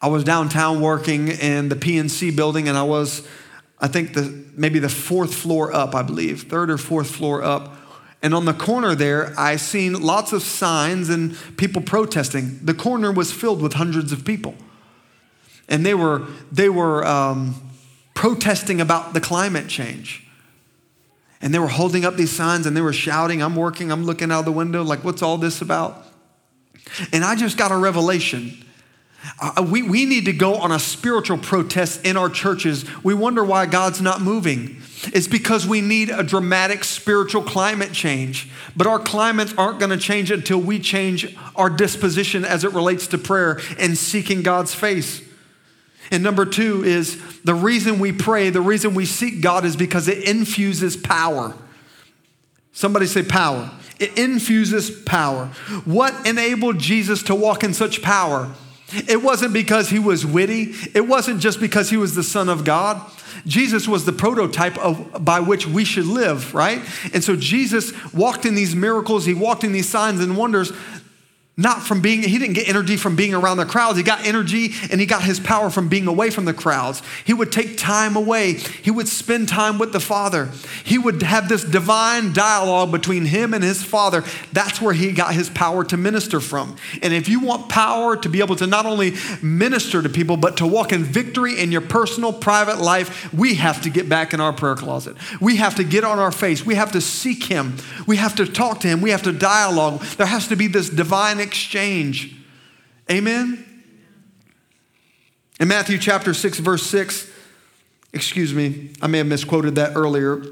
[0.01, 3.27] I was downtown working in the PNC building, and I was,
[3.79, 7.75] I think, the, maybe the fourth floor up, I believe, third or fourth floor up
[8.21, 12.59] and on the corner there, I seen lots of signs and people protesting.
[12.63, 14.55] The corner was filled with hundreds of people.
[15.67, 17.55] And they were, they were um,
[18.13, 20.25] protesting about the climate change.
[21.41, 24.31] And they were holding up these signs and they were shouting, I'm working, I'm looking
[24.31, 26.03] out the window, like, what's all this about?
[27.11, 28.65] And I just got a revelation.
[29.39, 32.85] Uh, we, we need to go on a spiritual protest in our churches.
[33.03, 34.81] We wonder why God's not moving.
[35.13, 38.49] It's because we need a dramatic spiritual climate change.
[38.75, 43.07] But our climates aren't going to change until we change our disposition as it relates
[43.07, 45.21] to prayer and seeking God's face.
[46.11, 50.07] And number two is the reason we pray, the reason we seek God is because
[50.07, 51.55] it infuses power.
[52.71, 53.71] Somebody say power.
[53.99, 55.47] It infuses power.
[55.85, 58.53] What enabled Jesus to walk in such power?
[58.93, 60.73] It wasn't because he was witty.
[60.93, 63.01] It wasn't just because he was the Son of God.
[63.45, 66.81] Jesus was the prototype of by which we should live, right?
[67.13, 70.71] And so Jesus walked in these miracles, he walked in these signs and wonders
[71.57, 73.97] not from being, he didn't get energy from being around the crowds.
[73.97, 77.01] He got energy and he got his power from being away from the crowds.
[77.23, 78.53] He would take time away.
[78.53, 80.49] He would spend time with the Father.
[80.83, 84.25] He would have this divine dialogue between him and his Father.
[84.51, 86.75] That's where he got his power to minister from.
[87.01, 90.57] And if you want power to be able to not only minister to people, but
[90.57, 94.41] to walk in victory in your personal, private life, we have to get back in
[94.41, 95.15] our prayer closet.
[95.39, 96.65] We have to get on our face.
[96.65, 97.77] We have to seek him.
[98.05, 98.99] We have to talk to him.
[98.99, 100.01] We have to dialogue.
[100.17, 102.35] There has to be this divine exchange.
[103.09, 103.65] Amen?
[105.59, 107.31] In Matthew chapter 6, verse 6,
[108.11, 110.43] excuse me, I may have misquoted that earlier.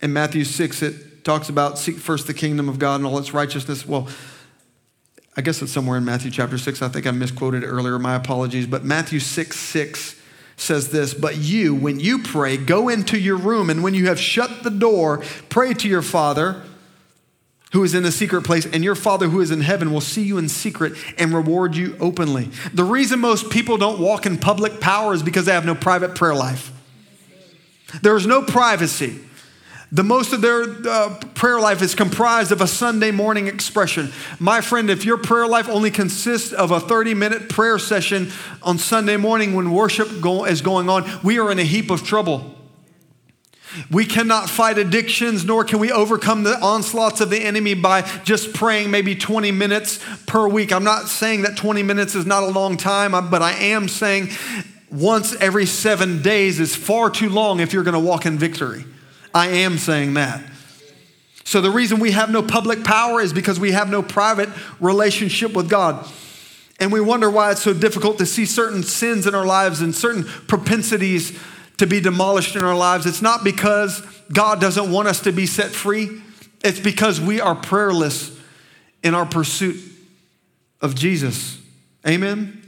[0.00, 3.34] In Matthew 6, it talks about seek first the kingdom of God and all its
[3.34, 3.86] righteousness.
[3.86, 4.08] Well,
[5.36, 6.80] I guess it's somewhere in Matthew chapter 6.
[6.82, 7.98] I think I misquoted it earlier.
[7.98, 8.66] My apologies.
[8.66, 10.20] But Matthew 6, 6
[10.56, 14.20] says this But you, when you pray, go into your room, and when you have
[14.20, 16.62] shut the door, pray to your Father
[17.76, 20.22] who is in the secret place, and your Father who is in heaven will see
[20.22, 22.48] you in secret and reward you openly.
[22.72, 26.14] The reason most people don't walk in public power is because they have no private
[26.14, 26.72] prayer life.
[28.00, 29.20] There's no privacy.
[29.92, 34.10] The most of their uh, prayer life is comprised of a Sunday morning expression.
[34.40, 38.78] My friend, if your prayer life only consists of a 30 minute prayer session on
[38.78, 42.55] Sunday morning when worship go- is going on, we are in a heap of trouble.
[43.90, 48.52] We cannot fight addictions, nor can we overcome the onslaughts of the enemy by just
[48.54, 50.72] praying maybe 20 minutes per week.
[50.72, 54.30] I'm not saying that 20 minutes is not a long time, but I am saying
[54.90, 58.84] once every seven days is far too long if you're going to walk in victory.
[59.34, 60.42] I am saying that.
[61.44, 64.48] So, the reason we have no public power is because we have no private
[64.80, 66.04] relationship with God.
[66.80, 69.94] And we wonder why it's so difficult to see certain sins in our lives and
[69.94, 71.38] certain propensities
[71.78, 74.00] to be demolished in our lives, it's not because
[74.32, 76.22] God doesn't want us to be set free.
[76.64, 78.36] It's because we are prayerless
[79.02, 79.76] in our pursuit
[80.80, 81.58] of Jesus.
[82.06, 82.62] Amen.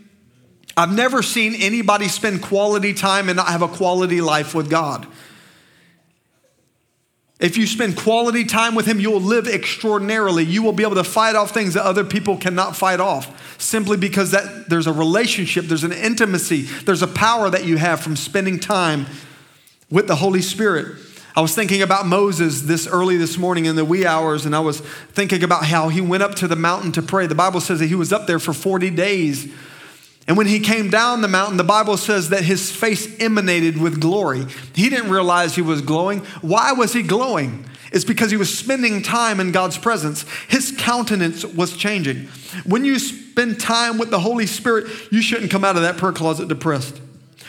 [0.76, 5.06] I've never seen anybody spend quality time and not have a quality life with God.
[7.40, 10.44] If you spend quality time with Him, you will live extraordinarily.
[10.44, 13.96] You will be able to fight off things that other people cannot fight off simply
[13.96, 18.16] because that there's a relationship, there's an intimacy, there's a power that you have from
[18.16, 19.06] spending time
[19.90, 20.96] with the Holy Spirit.
[21.36, 24.60] I was thinking about Moses this early this morning in the wee hours, and I
[24.60, 27.28] was thinking about how he went up to the mountain to pray.
[27.28, 29.46] The Bible says that he was up there for 40 days.
[30.28, 33.98] And when he came down the mountain, the Bible says that his face emanated with
[33.98, 34.44] glory.
[34.74, 36.20] He didn't realize he was glowing.
[36.42, 37.64] Why was he glowing?
[37.92, 40.26] It's because he was spending time in God's presence.
[40.48, 42.28] His countenance was changing.
[42.66, 46.12] When you spend time with the Holy Spirit, you shouldn't come out of that prayer
[46.12, 47.00] closet depressed.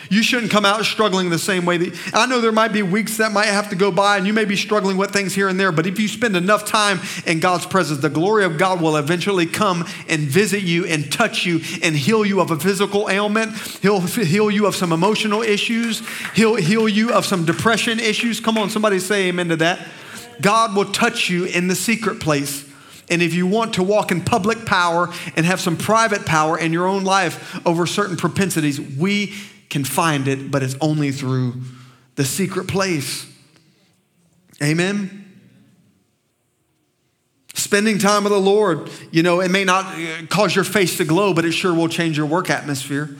[0.10, 3.18] You shouldn't come out struggling the same way that I know there might be weeks
[3.18, 5.60] that might have to go by and you may be struggling with things here and
[5.60, 8.98] there, but if you spend enough time in God's presence, the glory of God will
[8.98, 13.56] eventually come and visit you and touch you and heal you of a physical ailment.
[13.82, 16.02] He'll heal you of some emotional issues.
[16.34, 18.40] He'll heal you of some depression issues.
[18.40, 19.88] Come on, somebody say amen to that.
[20.42, 22.66] God will touch you in the secret place.
[23.12, 26.74] And if you want to walk in public power and have some private power in
[26.74, 29.34] your own life over certain propensities, we
[29.70, 31.56] can find it, but it's only through
[32.16, 33.26] the secret place.
[34.62, 35.26] Amen.
[37.54, 41.06] Spending time with the Lord, you know, it may not uh, cause your face to
[41.06, 43.16] glow, but it sure will change your work atmosphere.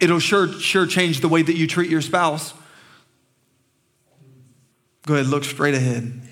[0.00, 2.54] It'll sure, sure change the way that you treat your spouse.
[5.06, 6.22] Go ahead, look straight ahead.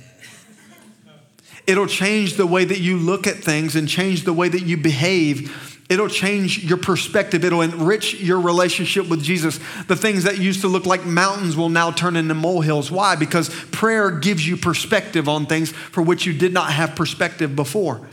[1.66, 4.76] It'll change the way that you look at things and change the way that you
[4.76, 7.44] behave It'll change your perspective.
[7.44, 9.60] It'll enrich your relationship with Jesus.
[9.86, 12.90] The things that used to look like mountains will now turn into molehills.
[12.90, 13.14] Why?
[13.14, 18.06] Because prayer gives you perspective on things for which you did not have perspective before.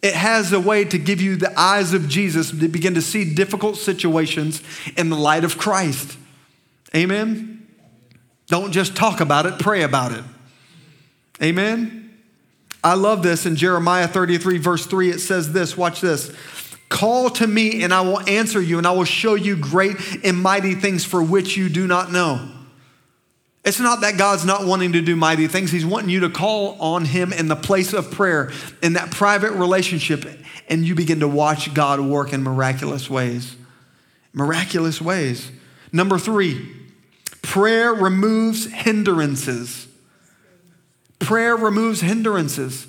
[0.00, 3.34] It has a way to give you the eyes of Jesus to begin to see
[3.34, 4.62] difficult situations
[4.96, 6.16] in the light of Christ.
[6.94, 7.68] Amen?
[8.48, 10.24] Don't just talk about it, pray about it.
[11.42, 12.18] Amen?
[12.82, 15.10] I love this in Jeremiah 33, verse 3.
[15.10, 16.34] It says this watch this.
[16.92, 20.36] Call to me, and I will answer you, and I will show you great and
[20.36, 22.50] mighty things for which you do not know.
[23.64, 25.70] It's not that God's not wanting to do mighty things.
[25.70, 28.52] He's wanting you to call on Him in the place of prayer,
[28.82, 30.26] in that private relationship,
[30.68, 33.56] and you begin to watch God work in miraculous ways.
[34.34, 35.50] Miraculous ways.
[35.92, 36.76] Number three,
[37.40, 39.88] prayer removes hindrances.
[41.20, 42.86] Prayer removes hindrances.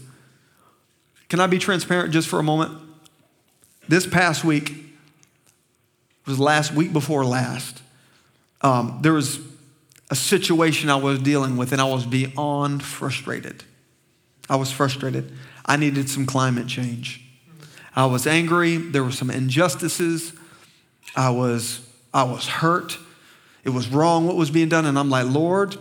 [1.30, 2.84] Can I be transparent just for a moment?
[3.88, 4.74] This past week
[6.26, 7.82] was last week before last.
[8.62, 9.40] Um, there was
[10.10, 13.64] a situation I was dealing with, and I was beyond frustrated.
[14.50, 15.32] I was frustrated.
[15.66, 17.22] I needed some climate change.
[17.96, 18.78] I was angry.
[18.78, 20.34] There were some injustices.
[21.16, 22.98] I was, I was hurt.
[23.64, 24.86] It was wrong what was being done.
[24.86, 25.78] And I'm like, Lord,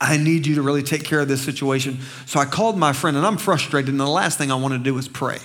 [0.00, 1.98] I need you to really take care of this situation.
[2.26, 3.90] So I called my friend, and I'm frustrated.
[3.90, 5.38] And the last thing I want to do is pray.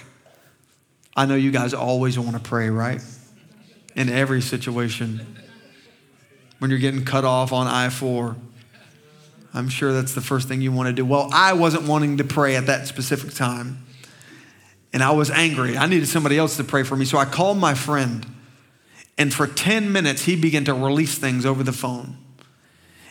[1.17, 3.01] I know you guys always want to pray, right?
[3.95, 5.35] In every situation.
[6.59, 8.35] When you're getting cut off on I 4,
[9.53, 11.03] I'm sure that's the first thing you want to do.
[11.03, 13.83] Well, I wasn't wanting to pray at that specific time.
[14.93, 15.75] And I was angry.
[15.75, 17.05] I needed somebody else to pray for me.
[17.05, 18.25] So I called my friend.
[19.17, 22.17] And for 10 minutes, he began to release things over the phone.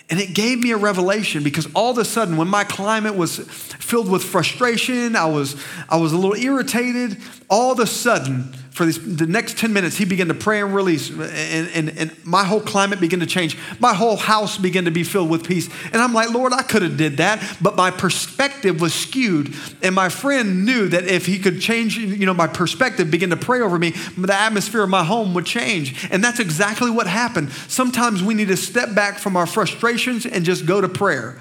[0.09, 3.39] And it gave me a revelation because all of a sudden, when my climate was
[3.39, 5.57] filled with frustration, I was,
[5.89, 7.19] I was a little irritated,
[7.51, 11.09] all of a sudden, for the next 10 minutes, he began to pray and release,
[11.09, 11.19] and,
[11.71, 13.57] and, and my whole climate began to change.
[13.81, 15.71] My whole house began to be filled with peace.
[15.95, 19.55] And I'm like, Lord, I could have did that, but my perspective was skewed.
[19.83, 23.37] And my friend knew that if he could change, you know, my perspective, begin to
[23.39, 26.07] pray over me, the atmosphere of my home would change.
[26.11, 27.53] And that's exactly what happened.
[27.69, 31.39] Sometimes we need to step back from our frustrations and just go to prayer.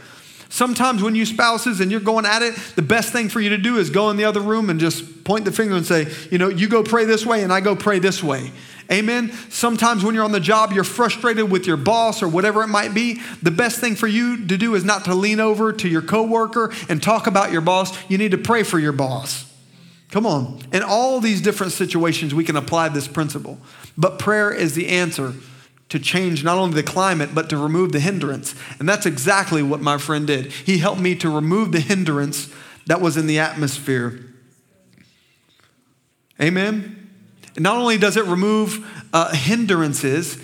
[0.56, 3.58] Sometimes when you spouses and you're going at it, the best thing for you to
[3.58, 6.38] do is go in the other room and just point the finger and say, you
[6.38, 8.54] know, you go pray this way and I go pray this way.
[8.90, 9.34] Amen.
[9.50, 12.94] Sometimes when you're on the job, you're frustrated with your boss or whatever it might
[12.94, 13.20] be.
[13.44, 16.72] The best thing for you to do is not to lean over to your coworker
[16.88, 17.92] and talk about your boss.
[18.10, 19.54] You need to pray for your boss.
[20.10, 20.62] Come on.
[20.72, 23.58] In all these different situations, we can apply this principle.
[23.98, 25.34] But prayer is the answer
[25.96, 28.54] to change not only the climate, but to remove the hindrance.
[28.80, 30.52] And that's exactly what my friend did.
[30.52, 32.54] He helped me to remove the hindrance
[32.86, 34.20] that was in the atmosphere.
[36.42, 37.10] Amen?
[37.56, 40.36] And not only does it remove uh, hindrances,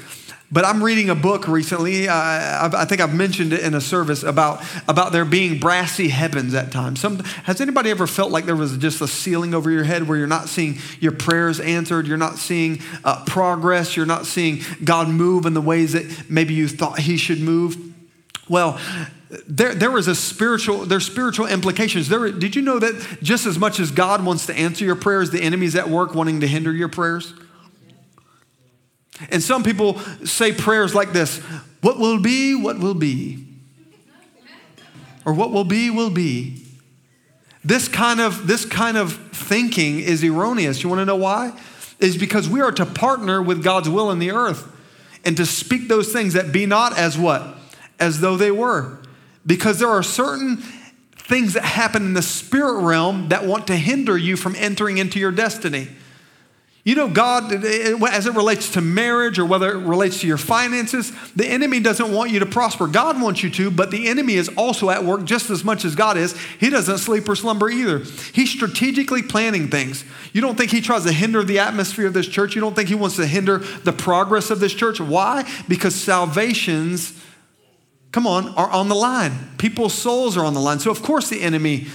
[0.51, 2.09] but I'm reading a book recently.
[2.09, 6.53] Uh, I think I've mentioned it in a service about, about there being brassy heavens
[6.53, 6.99] at times.
[6.99, 10.17] Some, has anybody ever felt like there was just a ceiling over your head where
[10.17, 12.05] you're not seeing your prayers answered?
[12.05, 13.95] You're not seeing uh, progress?
[13.95, 17.77] You're not seeing God move in the ways that maybe you thought He should move?
[18.49, 18.77] Well,
[19.47, 22.09] there, there is a spiritual, there's spiritual implications.
[22.09, 25.31] There, did you know that just as much as God wants to answer your prayers,
[25.31, 27.33] the enemy's at work wanting to hinder your prayers?
[29.29, 31.37] And some people say prayers like this
[31.81, 33.45] What will be, what will be?
[35.25, 36.65] Or what will be, will be.
[37.63, 40.81] This kind of, this kind of thinking is erroneous.
[40.81, 41.53] You want to know why?
[42.01, 44.67] is because we are to partner with God's will in the earth
[45.23, 47.55] and to speak those things that be not as what?
[47.99, 48.99] As though they were.
[49.45, 50.57] Because there are certain
[51.15, 55.19] things that happen in the spirit realm that want to hinder you from entering into
[55.19, 55.87] your destiny.
[56.83, 60.27] You know, God, eh, eh, as it relates to marriage or whether it relates to
[60.27, 62.87] your finances, the enemy doesn't want you to prosper.
[62.87, 65.93] God wants you to, but the enemy is also at work just as much as
[65.93, 66.35] God is.
[66.59, 67.99] He doesn't sleep or slumber either.
[68.33, 70.03] He's strategically planning things.
[70.33, 72.55] You don't think he tries to hinder the atmosphere of this church?
[72.55, 74.99] You don't think he wants to hinder the progress of this church?
[74.99, 75.47] Why?
[75.67, 77.13] Because salvations,
[78.11, 79.33] come on, are on the line.
[79.59, 80.79] People's souls are on the line.
[80.79, 81.87] So, of course, the enemy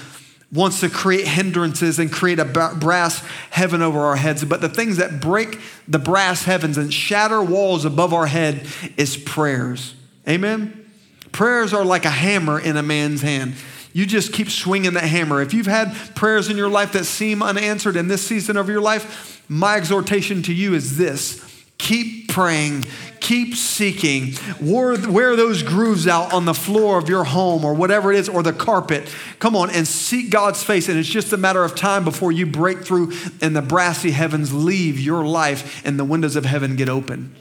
[0.52, 3.18] wants to create hindrances and create a brass
[3.50, 4.44] heaven over our heads.
[4.44, 8.66] But the things that break the brass heavens and shatter walls above our head
[8.96, 9.94] is prayers.
[10.28, 10.88] Amen?
[11.32, 13.54] Prayers are like a hammer in a man's hand.
[13.92, 15.40] You just keep swinging that hammer.
[15.40, 18.80] If you've had prayers in your life that seem unanswered in this season of your
[18.80, 21.45] life, my exhortation to you is this
[21.78, 22.84] keep praying,
[23.20, 24.34] keep seeking.
[24.60, 24.96] Wear,
[25.36, 28.52] those grooves out on the floor of your home or whatever it is, or the
[28.52, 29.12] carpet.
[29.38, 30.88] Come on and seek God's face.
[30.88, 34.52] And it's just a matter of time before you break through and the brassy heavens
[34.52, 37.34] leave your life and the windows of heaven get open.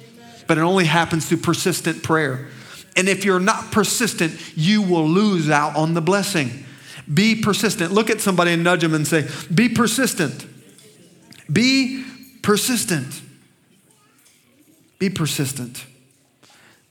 [0.47, 2.47] But it only happens through persistent prayer.
[2.95, 6.65] And if you're not persistent, you will lose out on the blessing.
[7.11, 7.91] Be persistent.
[7.91, 10.45] Look at somebody and nudge them and say, Be persistent.
[11.51, 12.03] Be
[12.41, 13.21] persistent.
[15.05, 15.85] Be persistent.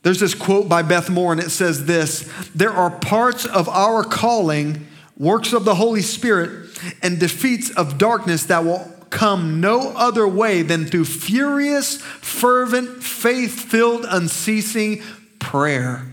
[0.03, 4.05] There's this quote by Beth Moore, and it says this There are parts of our
[4.05, 4.87] calling,
[5.19, 10.63] works of the Holy Spirit, and defeats of darkness that will come no other way
[10.63, 15.03] than through furious, fervent, faith filled, unceasing
[15.41, 16.07] prayer.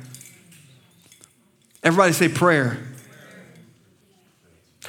[1.83, 2.79] Everybody say prayer.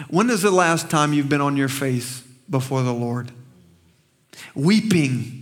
[0.08, 3.32] When is the last time you've been on your face before the Lord?
[4.54, 5.41] Weeping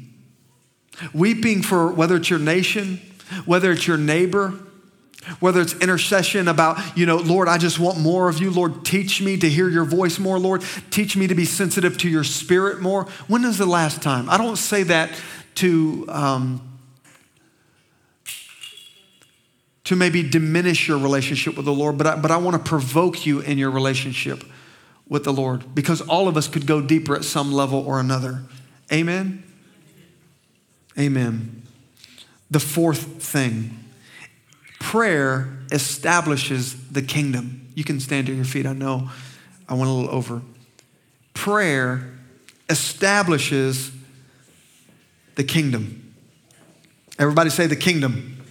[1.13, 3.01] Weeping for whether it's your nation,
[3.45, 4.59] whether it's your neighbor,
[5.39, 8.51] whether it's intercession about, you know, Lord, I just want more of you.
[8.51, 10.39] Lord, teach me to hear your voice more.
[10.39, 13.05] Lord, teach me to be sensitive to your spirit more.
[13.29, 14.31] When is the last time?
[14.31, 15.11] I don't say that
[15.57, 16.79] to, um,
[19.85, 23.27] to maybe diminish your relationship with the Lord, but I, but I want to provoke
[23.27, 24.45] you in your relationship
[25.09, 28.43] with the Lord because all of us could go deeper at some level or another.
[28.91, 29.43] Amen?
[30.99, 31.63] Amen.
[32.51, 33.77] The fourth thing
[34.81, 37.69] prayer establishes the kingdom.
[37.75, 38.67] You can stand to your feet.
[38.67, 39.11] I know
[39.69, 40.43] I went a little over.
[41.35, 42.13] Prayer
[42.69, 43.93] establishes
[45.37, 46.15] the kingdom.
[47.19, 48.43] Everybody say the kingdom.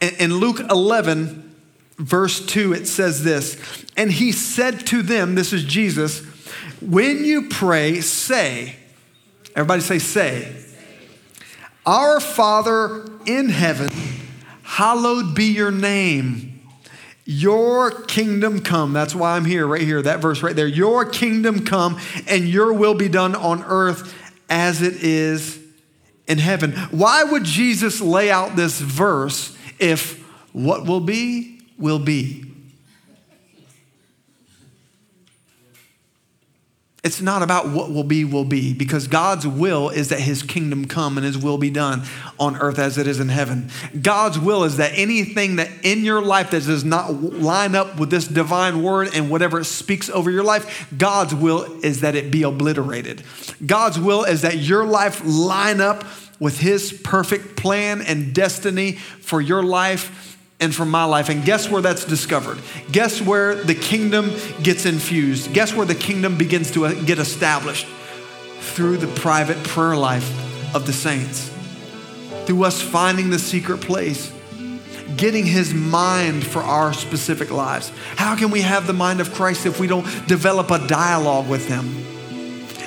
[0.00, 1.54] In Luke 11,
[1.98, 6.20] verse 2, it says this And he said to them, This is Jesus,
[6.80, 8.76] when you pray, say,
[9.54, 10.65] everybody say, say.
[11.86, 13.92] Our Father in heaven,
[14.64, 16.52] hallowed be your name.
[17.24, 18.92] Your kingdom come.
[18.92, 20.66] That's why I'm here, right here, that verse right there.
[20.66, 24.14] Your kingdom come and your will be done on earth
[24.48, 25.60] as it is
[26.26, 26.72] in heaven.
[26.90, 32.44] Why would Jesus lay out this verse if what will be, will be?
[37.06, 40.86] It's not about what will be, will be, because God's will is that his kingdom
[40.86, 42.02] come and his will be done
[42.36, 43.70] on earth as it is in heaven.
[44.02, 48.10] God's will is that anything that in your life that does not line up with
[48.10, 52.32] this divine word and whatever it speaks over your life, God's will is that it
[52.32, 53.22] be obliterated.
[53.64, 56.04] God's will is that your life line up
[56.40, 61.28] with his perfect plan and destiny for your life and from my life.
[61.28, 62.58] And guess where that's discovered?
[62.90, 64.30] Guess where the kingdom
[64.62, 65.52] gets infused?
[65.52, 67.86] Guess where the kingdom begins to uh, get established?
[68.60, 71.50] Through the private prayer life of the saints.
[72.46, 74.32] Through us finding the secret place,
[75.16, 77.90] getting his mind for our specific lives.
[78.16, 81.66] How can we have the mind of Christ if we don't develop a dialogue with
[81.68, 81.86] him?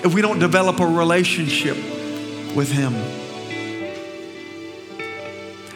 [0.04, 1.76] If we don't develop a relationship
[2.56, 2.94] with him?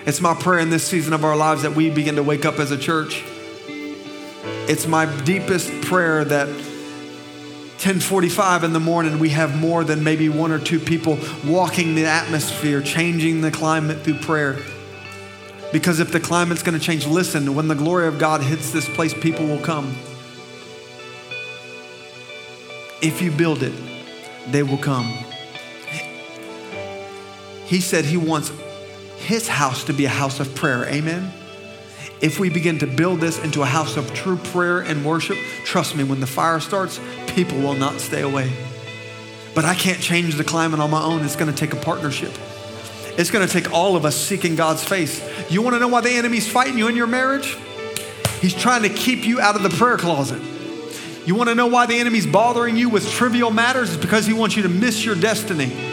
[0.05, 2.59] It's my prayer in this season of our lives that we begin to wake up
[2.59, 3.23] as a church.
[4.67, 10.51] It's my deepest prayer that 1045 in the morning we have more than maybe one
[10.51, 14.59] or two people walking the atmosphere, changing the climate through prayer.
[15.71, 18.89] Because if the climate's going to change, listen, when the glory of God hits this
[18.89, 19.95] place, people will come.
[23.01, 23.73] If you build it,
[24.47, 25.17] they will come.
[27.65, 28.51] He said he wants
[29.23, 30.85] his house to be a house of prayer.
[30.85, 31.31] Amen.
[32.21, 35.95] If we begin to build this into a house of true prayer and worship, trust
[35.95, 38.51] me, when the fire starts, people will not stay away.
[39.53, 41.23] But I can't change the climate on my own.
[41.23, 42.31] It's going to take a partnership.
[43.17, 45.21] It's going to take all of us seeking God's face.
[45.51, 47.57] You want to know why the enemy's fighting you in your marriage?
[48.41, 50.41] He's trying to keep you out of the prayer closet.
[51.25, 53.93] You want to know why the enemy's bothering you with trivial matters?
[53.93, 55.92] It's because he wants you to miss your destiny.